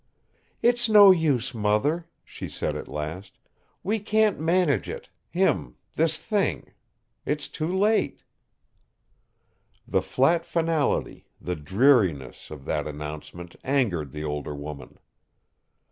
[0.63, 3.37] "It's no use, mother," she said at last.
[3.83, 6.71] "We can't manage it him this thing.
[7.23, 8.23] It's too late."
[9.87, 14.97] The flat finality, the dreariness, of that announcement angered the older woman.